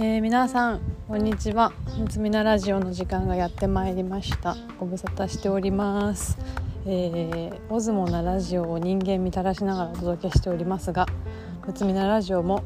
[0.00, 1.72] えー、皆さんこんにちは。
[1.98, 4.56] むつみなラジオの時間がやってまいりました。
[4.78, 6.38] ご無沙汰しております。
[6.86, 11.06] えー、オズモなラジオを人間みたらしながらお届けしておりますが
[11.66, 12.62] むつみなラジオも、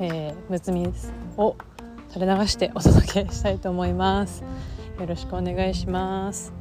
[0.00, 0.86] えー、むつみ
[1.38, 1.56] を
[2.10, 4.44] 垂れ流してお届けしたいと思います。
[5.00, 6.52] よろしくお願いします。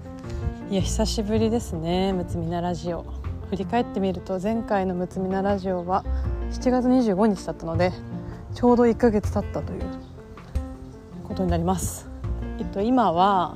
[0.70, 3.06] いや久しぶりですねむつみなラジオ。
[3.50, 6.06] 振り返ってみると前回のむつみなラジオは
[6.52, 7.92] 7月25日だったので
[8.54, 10.05] ちょうど1ヶ月経ったという
[11.36, 12.08] ことになります。
[12.60, 13.56] えっと、今は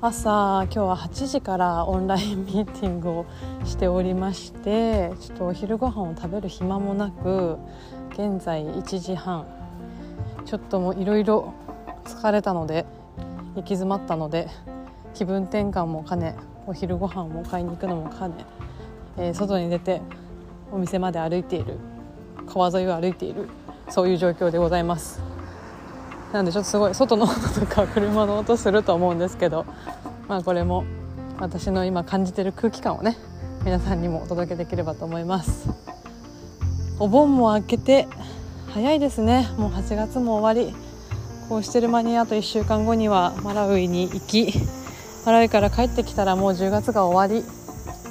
[0.00, 3.26] 朝今日は8時からオンライン ミーティングを
[3.66, 7.58] しておりましてちょっとお昼ご飯を食べる暇もなく
[8.12, 9.44] 現在1時半
[10.46, 11.52] ちょっともういろいろ
[12.04, 12.86] 疲れたので
[13.54, 14.48] 行き詰まったので
[15.12, 18.46] 気分転換も兼ねお昼ご飯も買いに行くのも兼ね、
[19.18, 20.00] えー、外に出て
[20.72, 21.78] お店まで歩いている
[22.46, 23.46] 川沿いを歩いている
[23.90, 25.31] そういう状況でございます
[26.32, 29.66] なのでちょっとすごい外の音とか車の音すると思うんですけど
[30.28, 30.84] まあこれも
[31.38, 33.16] 私の今感じてる空気感をね
[33.64, 35.68] 皆さんにもお届けできればと思います。
[36.98, 38.08] お盆も明けて
[38.68, 39.48] 早いですね。
[39.56, 40.74] もう8月も終わり。
[41.48, 44.54] こうしてる間にあと1週間後にはマラウイに行き
[45.26, 47.44] マラウイから帰ってきたらもう10月が終わり、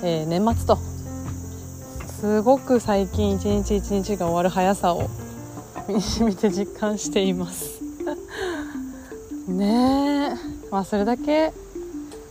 [0.04, 0.76] えー、年末と。
[0.76, 5.10] すごく最近一日一日が終わる速さを
[5.88, 7.81] 身に染みて実感しています。
[9.48, 10.70] ねえ。
[10.72, 11.52] まあそれだけ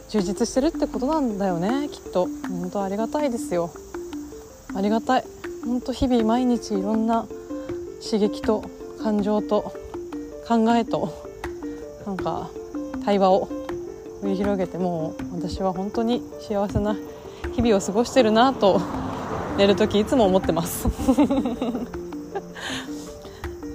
[0.08, 2.28] 充実してるってことなんだよねきっと。
[2.48, 3.70] 本当ありがたいですよ。
[4.75, 5.25] ありがたい。
[5.64, 7.27] 本当日々毎日いろんな
[8.03, 8.64] 刺激と
[9.03, 9.75] 感情と
[10.48, 11.12] 考えと
[12.06, 12.50] なんか
[13.05, 13.48] 対話を
[14.22, 16.97] 繰り広げてもう私は本当に幸せな
[17.53, 18.81] 日々を過ごしてるなと
[19.56, 20.88] 寝る時いつも思ってます。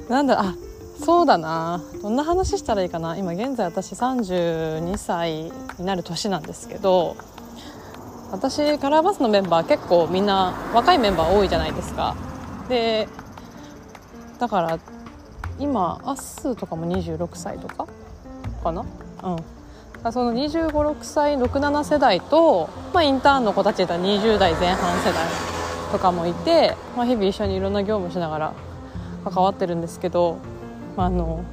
[0.09, 0.56] なんだあ
[1.03, 1.81] そうだな。
[2.01, 3.17] どんな話したらいいかな。
[3.17, 7.16] 今現在私32歳になる年なんですけど
[8.31, 12.16] 私カラーバスのメンバー結構みんな若いメンバー多いじゃないですか。
[12.69, 13.07] で
[14.39, 14.79] だから
[15.59, 17.88] 今アッスーとかも26歳とか？
[18.63, 18.81] かな？
[19.23, 20.12] うん。
[20.12, 23.85] その2 5 6歳67世代と、まあ、インターンの子たちだ。
[23.85, 25.27] ったら20代前半世代
[25.91, 28.53] とかもいて、まあ、日々一緒にいろんな業務しながら
[29.23, 30.38] 関わってるんですけど
[30.97, 31.44] あの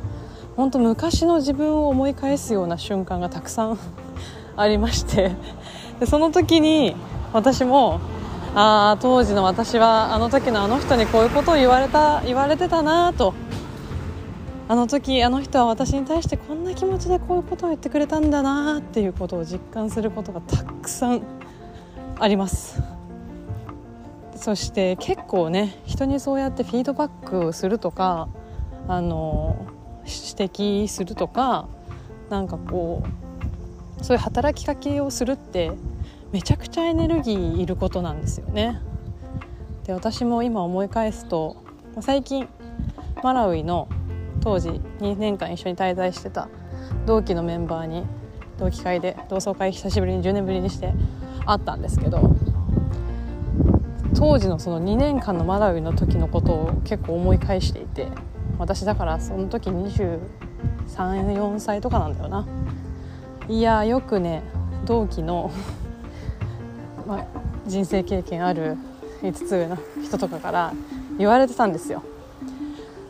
[0.57, 3.79] 本当昔の自分を思い返すような瞬間がたくさん
[4.57, 5.33] ありまして
[6.01, 6.95] でその時に
[7.33, 8.01] 私も
[8.55, 13.35] ああ当時の私はあの時のあの人にこういうことを言われた言われてたなと。
[14.69, 21.23] あの時あの人は私に対してこんな気持ちでこういうことを言ってくれたんだなっていうことを実感することがたくさん
[22.19, 22.81] あります。
[24.37, 28.29] そして結構ね人にそうやってフィードバックをするとか
[28.93, 29.57] あの
[30.01, 30.11] 指
[30.85, 31.67] 摘するとか
[32.29, 33.03] なんかこ
[33.99, 35.73] うそういう働きかけをするって
[36.31, 38.83] めちゃくちゃエネルギーいることなんですよね。
[39.85, 41.57] で私も今思い返すと
[42.01, 42.47] 最近
[43.23, 43.89] マラウイの
[44.43, 44.69] 当時
[45.01, 46.51] 2年間一緒に滞在してた
[47.07, 48.05] 同期のメンバーに
[48.59, 50.93] 同期会で同窓会久しぶりに10年ぶりにして
[51.47, 52.37] 会ったんですけど
[54.15, 58.09] 当時のその2年間のマラウイの時のことを結構思い返していて
[58.63, 62.47] 私だからその時234歳とかなんだよな。
[63.49, 64.45] いやよくね
[64.87, 65.51] 同期の
[67.05, 67.27] まあ、
[67.67, 68.77] 人生経験ある
[69.23, 70.73] 5つ上の人とかから
[71.19, 72.05] 言われてたんですよ。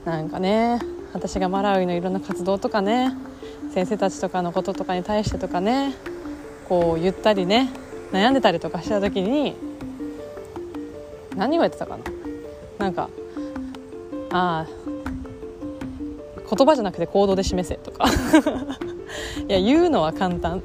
[0.06, 0.78] なんかね
[1.12, 3.14] 私がマラウイのいろんな活動とかね
[3.74, 5.92] 先生たちとかのこととかに対してとかね
[6.66, 7.69] こう言ったりね
[8.10, 9.54] 悩んでたりとかした時に
[11.36, 12.04] 何言われてたかな。
[12.78, 13.10] なんか
[14.32, 14.91] ああ
[16.54, 18.04] 言葉じゃなくて行動で示せとか。
[19.48, 20.62] いや言うのは簡単。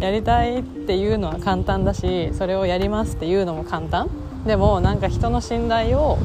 [0.00, 4.08] やりたいっていうのは簡単だしそれをやりますっていうのも簡単。
[4.46, 6.18] でもなんか人の信頼を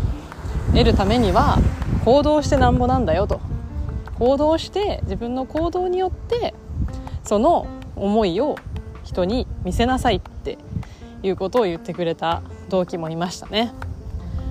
[0.71, 1.57] 得るためには
[2.05, 3.41] 行動してなんぼなんだよと。
[4.19, 6.53] 行動して自分の行動によって
[7.25, 7.65] その
[7.97, 8.55] 思いを
[9.03, 10.57] 人に見せなさいって
[11.23, 13.73] いうことを言ってくれた同期もいましたね。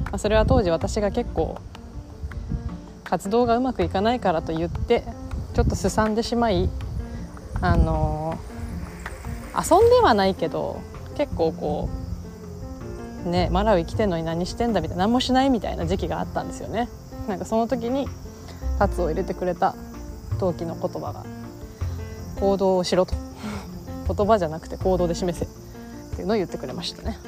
[0.06, 1.58] まあそれは当時私が結構
[3.12, 5.04] 活動がうまくいかないからと言って
[5.52, 6.70] ちょっとすさんでしまい
[7.60, 8.38] あの
[9.54, 10.80] 遊んではないけど
[11.14, 11.90] 結構こ
[13.26, 16.88] うねマラウイ来てんのに何してんだみたいな何もしないみたいな時期があったんですよね。
[17.28, 18.08] なんかその時に
[18.78, 19.74] タツを入れてくれた
[20.40, 21.26] 陶器の言葉が
[22.40, 23.14] 行動をしろと。
[24.08, 25.44] 言葉じゃなくて行動で示せ。
[25.44, 25.48] っ
[26.16, 27.18] ていうのを言ってくれましたね。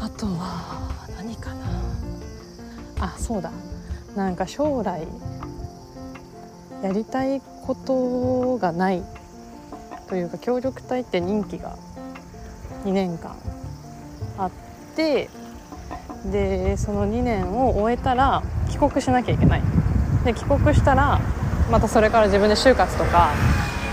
[0.00, 1.64] あとは何かな。
[3.00, 3.50] あそうだ。
[4.16, 5.06] なんか将来
[6.82, 9.02] やりたいことがない
[10.08, 11.76] というか協力隊って任期が
[12.84, 13.36] 2年間
[14.38, 14.50] あっ
[14.94, 15.28] て
[16.30, 19.62] でその2年を終えたら帰国しなきゃいけない。
[20.24, 21.20] で帰国したら
[21.70, 23.30] またそれから自分で就活とか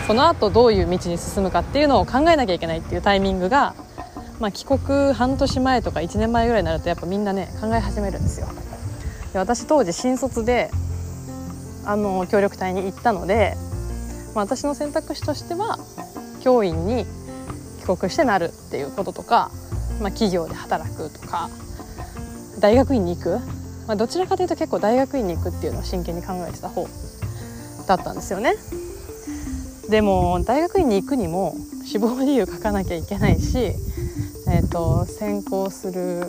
[0.07, 3.75] その後どういう道に進むかっていうのを考えなきゃいけないっていうタイミングが、
[4.39, 8.47] まあ、帰国半年前とか1年前ぐらいになるとやっぱみんなね考え始めるんですよ。
[9.33, 10.69] で私当時新卒で
[11.85, 13.55] あの協力隊に行ったので、
[14.35, 15.79] まあ、私の選択肢としては
[16.41, 17.05] 教員に
[17.81, 19.51] 帰国してなるっていうこととか、
[19.99, 21.49] まあ、企業で働くとか
[22.59, 23.39] 大学院に行く、
[23.87, 26.87] まあ、どちらかというと結構大学院に行くっていうのを真剣に考えてた方
[27.87, 28.53] だったんですよね。
[29.89, 33.57] でも大学院に行くにも志望理由書かなきゃいけないし、
[34.47, 36.25] えーと、専攻する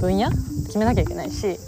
[0.00, 0.30] 分野
[0.66, 1.58] 決めなきゃいけないし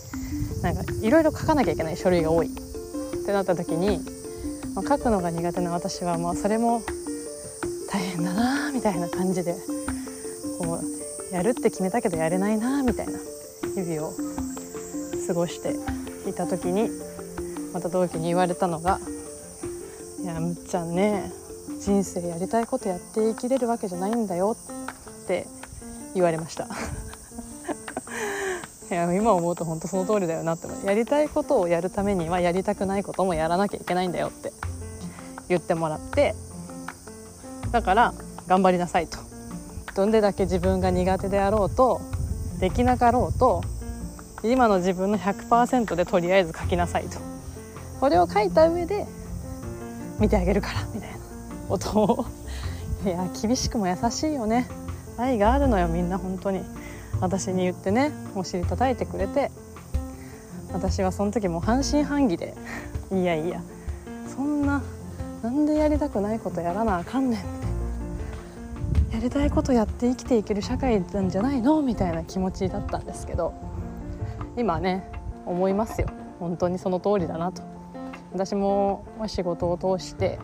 [0.64, 2.49] なんかいろいろ書かなきゃいけない書類が多い。
[2.49, 4.00] ってなった時に、
[4.75, 6.82] まあ、書くのが苦手な私はまあそれも
[7.90, 9.55] 大変だなみたいな感じで
[10.58, 10.81] こ
[11.31, 13.12] うやるって決めたけどやれないなみたいな
[13.75, 14.12] 日々を
[15.26, 15.75] 過ごして
[16.28, 16.90] いた時に
[17.72, 19.00] また同期に言われたのが
[20.22, 21.32] 「いやむっちゃんね
[21.81, 24.55] 人生やりたいことやって生きれるわけじゃないんだよ」
[25.25, 25.46] って
[26.14, 26.69] 言われました。
[28.90, 34.52] いや今思うと本当その通りだよなってやりたいことをやるためにはやりたくないこともやらなきゃいけないんだよって
[35.48, 36.34] 言ってもらって
[37.70, 38.14] だから
[38.46, 39.19] 頑張りなさいと。
[39.94, 42.00] どんでだけ自分が苦手であろうと
[42.58, 43.62] できなかろうと
[44.42, 47.19] 今の自分の100%でとりあえず書きなさいと。
[48.00, 49.06] これを書いた上で
[50.19, 51.16] 見てあげるからみたいな。
[51.69, 52.26] ことを。
[53.04, 54.66] いや厳しくも優しいよね。
[55.16, 56.60] 愛があるのよみんな本当に。
[57.20, 59.50] 私に言ってねお尻叩いてくれて
[60.72, 62.55] 私はその時も半信半疑で
[63.12, 63.62] いやいや
[64.34, 64.82] そんな
[65.43, 67.43] なんでやりたくないことやらなあかんねんっ
[69.11, 71.81] てやりたいことやって生きていける社会なんじゃないの？
[71.82, 73.52] みたいな気持ちだったんですけど
[74.56, 75.08] 今ね
[75.46, 76.08] 思いますよ。
[76.40, 77.62] 本当にその通りだなと。
[78.32, 80.38] 私も仕事を通して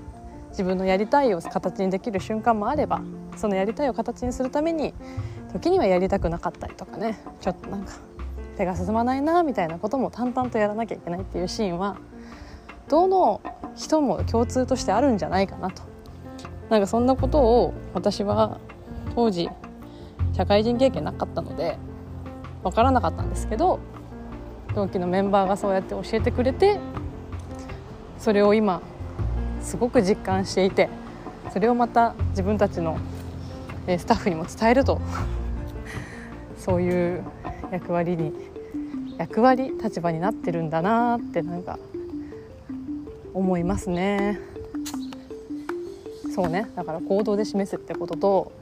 [0.51, 3.01] 自分のやりたいを形にできる瞬間もあれば
[3.37, 4.95] そのやりたいを形にするために
[5.53, 7.19] 時にはやりたくなかったりとかね。
[7.41, 7.93] ちょっとなんか
[8.57, 11.97] 手が進まないなみたいなことも淡々とやらなきゃいけないっていうシーンは
[12.89, 13.41] どの
[13.77, 15.83] 人も共通としてあるんじゃないかなと。
[16.69, 18.59] なんかそんなことを私は
[19.15, 19.49] 当時
[20.33, 21.77] 社会人経験なかったので
[22.63, 23.81] 分からなかったんですけど
[24.75, 26.79] 同期のメンバーがそうやって教えてくれて
[28.19, 28.83] それを今
[29.61, 30.89] すごく実感していて
[31.53, 32.99] それをまた自分たちの
[33.87, 35.01] スタッフにも伝えると
[36.61, 37.25] そういう
[37.73, 38.33] 役割に
[39.19, 41.79] 役割立場になってるんだなってなんか
[43.35, 44.39] 思いますね。
[46.35, 46.71] そうね。
[46.77, 48.53] だから行動で示すってことと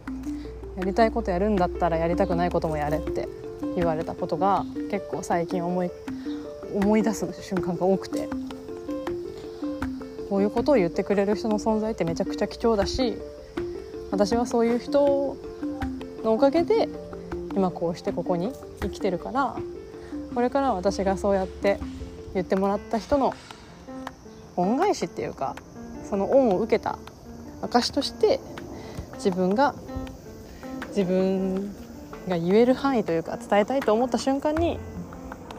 [0.76, 3.28] やりたいことやるんだったらやりたくないこともやれって
[3.76, 5.90] 言われたことが結構最近思い
[6.74, 8.28] 思い出す瞬間が多くて。
[10.28, 13.16] こういうことを言ってくれる人の存在ってめちゃくちゃ貴重だし
[14.10, 15.36] 私はそういう人
[16.22, 16.88] のおかげで
[17.58, 18.52] 今こうしてここに
[18.82, 19.56] 生きてるから
[20.32, 21.80] これから私がそうやって
[22.32, 23.34] 言ってもらった人の
[24.54, 25.56] 恩返しっていうか
[26.08, 27.00] その恩を受けた
[27.62, 28.38] 証として
[29.14, 29.74] 自分が
[30.90, 31.74] 自分
[32.28, 34.78] が言える範囲というか伝えたいと思った瞬間に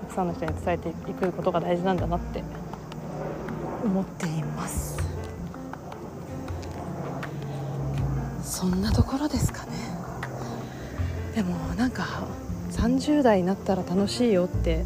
[0.03, 2.41] たくさんの人に伝えていくことが大事なんだなって
[3.83, 4.97] 思っています。
[8.41, 9.68] そんなところですかね。
[11.39, 12.27] でもなんか
[12.71, 14.83] 30代になったら楽しいよって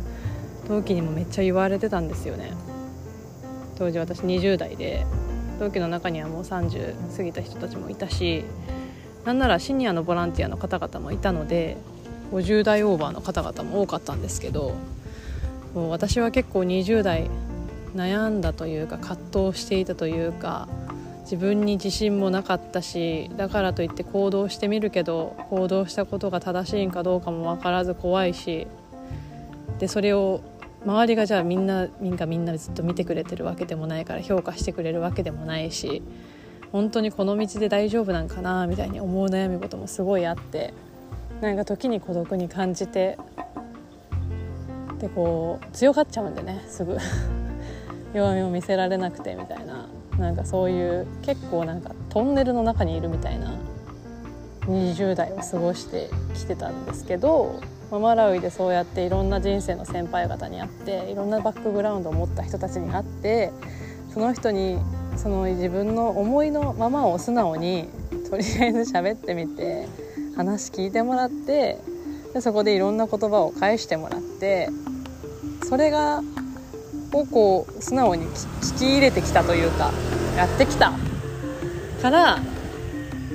[0.68, 2.54] 同期にもめっちゃ言われてたんですよね。
[3.76, 5.04] 当時私20代で
[5.60, 8.46] 同期の中にはもう30過ぎた人たちもいたし
[9.26, 11.76] なんならシニアのボランティアの方々もいたので
[12.32, 14.76] 50代オーバーの方々も多かったんですけど
[15.74, 17.32] もう私は結構20代
[17.96, 20.68] 悩んだというか葛藤していたというか
[21.24, 28.68] 自分に自信もなかったしだからといって行動してみるけど行動したことが正しいんかどうかも分からず怖いし
[29.80, 30.42] でそれを
[30.86, 36.02] 周りがじゃあみんなみんなみんなずっと見てくれてるわけでもないから評価してくれるわけでもないし
[36.74, 40.74] 本当にこの道で大丈夫なんかなみたいに思う悩み事もすごいあって
[41.40, 43.18] なんか時に孤独に感じて
[45.00, 46.98] でこう強がっちゃうんでねすぐ。
[48.14, 53.54] 弱みを見せられなくてみたいななんかそういう結構なんかトンネルの中にいるみたいな
[54.68, 63.52] 20代を過ごしてきてたんですけどマラウイでそうやっていろんな人生の先輩方に会っていろんなバックグラウンドを持った人たちに会って
[64.14, 64.80] その人に
[65.18, 67.88] その自分の思いのままを素直に
[68.30, 69.88] とりあえず喋ってみて
[70.36, 71.78] 話聞いてもらって
[72.34, 74.70] でそこでいろんな言葉を返してもらって
[75.70, 76.22] それが
[77.14, 79.92] をこう素直に聞き入れてきたというか
[80.36, 80.94] やってきた
[82.02, 82.40] から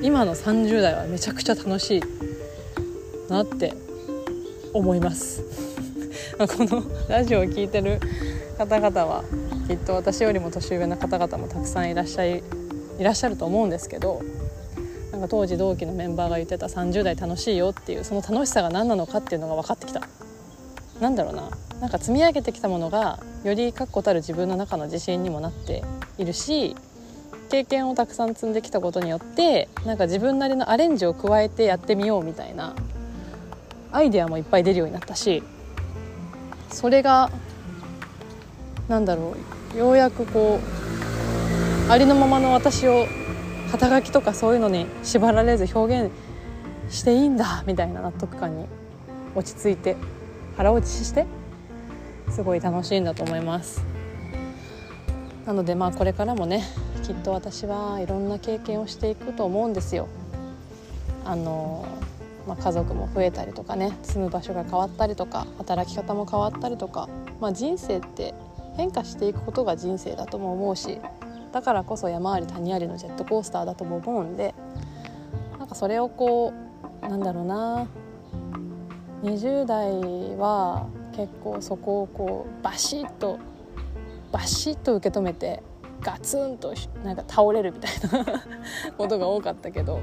[0.02, 2.02] 今の30代はめちゃくちゃ楽しい
[3.30, 3.74] なって
[4.72, 5.42] 思います
[6.38, 8.00] このラジオを聴いてる
[8.58, 9.24] 方々は
[9.66, 12.42] きっと私よりも年上の方々もたくさんいらっしゃい
[12.98, 14.22] いらっしゃると思うんですけど
[15.12, 20.02] なんか当時同期のメンバーが言ってた30代楽しいよっていうその楽しさが何なのかっていうのが分かってきた
[21.00, 21.50] なんだろうな。
[21.80, 25.84] なんか積み上げてきたものがより確固たる自分の中の自信にもなって
[26.18, 26.74] いるし
[27.50, 32.74] 経験をたくさん積んできたことによってなんか自分なりのアレンジを加えてやってみようみたいな
[33.92, 35.42] アイデアもいっぱい出るようになったし
[36.70, 37.30] それが
[38.88, 39.36] なんだろ
[39.74, 40.60] うようやくこ
[41.88, 43.06] うありのままの私を
[43.70, 46.12] 肩書きとかそういうのに縛られず表現
[46.90, 48.66] していいんだみたいな納得感に
[49.34, 49.96] 落ち着いて
[50.58, 51.24] 腹落ちして
[52.30, 53.80] すごい楽しいんだと思います。
[55.46, 56.64] なのでまあこれからもね
[57.04, 60.08] きっと私はいろんな経験をしていくと思うんですよ。
[61.24, 61.86] あの、
[62.48, 67.08] まあ、家族も増えたりとかね住む場所が変わったりとか働き方も変わったりとか、
[67.40, 68.34] まあ、人生って
[68.76, 71.00] 変化していくことが人生だとも思うし
[71.52, 74.54] だからこそ山あり谷ありのジェットコースターだとも思うんで
[75.58, 76.52] なんかそれをこ
[77.02, 77.86] うなんだろうな
[79.22, 83.38] 20代は結構そこをこうバシッと
[84.30, 85.62] バシッと受け止めて
[86.00, 88.42] ガツンとなんか倒れるみたいな
[88.96, 90.00] ことが多かったけど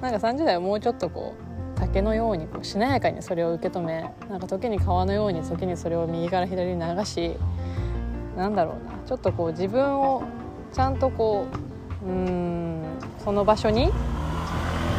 [0.00, 7.36] なんか30代はもうちょっとこう竹のようにこうしなやかにそれを受け止めなんか時に川のように時にそれを右から左に流し
[8.36, 10.22] なんだろうなちょっとこう自分を
[10.72, 11.46] ちゃんとこ
[12.04, 12.82] ううん
[13.18, 13.92] その場所に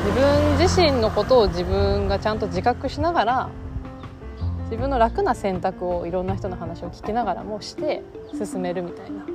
[0.06, 3.50] 自分自身のことを自分がちゃんと自覚しながら
[4.66, 8.04] 自分の楽な選択をいろんな人の話を聞きながらもして
[8.38, 9.26] 進めるみたいな。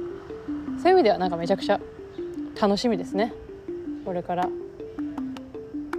[0.80, 1.80] そういう意味ではなんかめちゃくちゃ
[2.60, 3.34] 楽しみですね。
[4.04, 4.48] これから。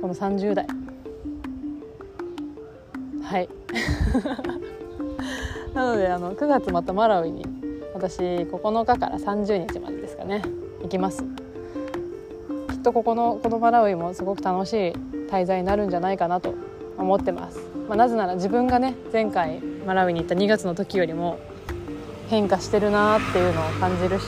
[0.02, 0.68] この30代
[3.24, 3.50] はい。
[5.74, 7.46] なのであの9月またマラウイに
[7.94, 10.44] 私9日から30日までですかね。
[10.82, 11.45] 行きます。
[12.86, 14.76] とここのこのマラウイもすごく楽しい
[15.28, 16.54] 滞在になるんじゃないかなと
[17.00, 21.40] 思ってます、まあ、なぜなら自分がね前回マラウイに行った2月の時よりも
[22.30, 24.26] 変化してるなっていうのを感じるし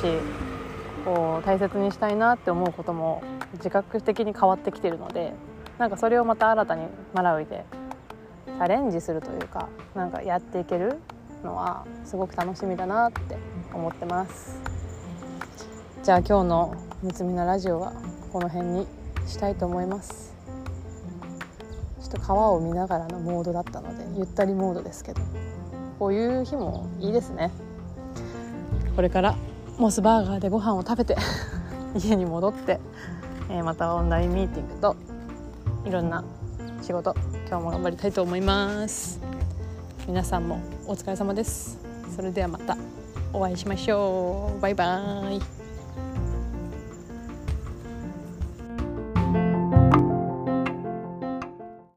[1.05, 3.21] こう大切にしたいなって思うことも
[3.53, 5.33] 自覚的に変わってきてるので
[5.77, 7.63] なんかそれをまた新たにマラウイで
[8.47, 10.97] チャレンジするというかなんかやっていける
[11.43, 13.37] のはすごく楽しみだなって
[13.71, 14.59] 思ってます。
[16.01, 16.73] じゃあ今日の
[17.03, 17.93] 「むつみなラジオ」は
[18.31, 18.88] この辺に
[19.25, 20.34] したいと思います。
[22.01, 25.22] ちょっと川を見ながらのモードだったのでゆったりモードですけど。
[26.00, 27.51] こういう日もいいですね。
[28.96, 29.36] これから
[29.77, 31.15] モスバーガーでご飯を食べて
[31.96, 32.79] 家に戻って、
[33.50, 34.96] えー、またオンラインミーティングと
[35.86, 36.24] いろんな
[36.81, 37.15] 仕事
[37.48, 39.19] 今日も頑張りたいと思います。
[40.07, 41.79] 皆さんもお疲れ様です。
[42.15, 42.77] それではまた
[43.34, 44.62] お会いしましょう。
[44.62, 45.56] バイバーイ。